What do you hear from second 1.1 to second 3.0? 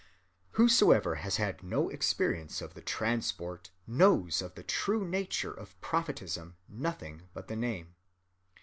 has had no experience of the